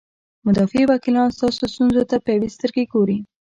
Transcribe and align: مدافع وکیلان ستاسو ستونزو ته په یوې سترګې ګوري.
مدافع 0.47 0.81
وکیلان 0.87 1.27
ستاسو 1.35 1.57
ستونزو 1.73 2.01
ته 2.09 2.15
په 2.23 2.29
یوې 2.35 2.49
سترګې 2.55 2.83
ګوري. 2.93 3.17